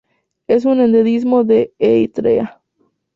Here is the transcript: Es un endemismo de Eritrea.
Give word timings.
Es 0.47 0.65
un 0.65 0.81
endemismo 0.81 1.43
de 1.43 1.75
Eritrea. 1.77 2.59